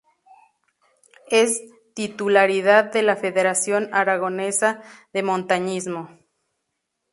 [1.29, 1.61] Es
[1.93, 4.81] titularidad de la Federación Aragonesa
[5.13, 6.09] de Montañismo.